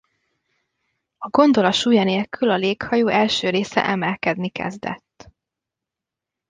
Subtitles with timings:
[1.17, 5.31] A gondola súlya nélkül a léghajó első része emelkedni kezdett.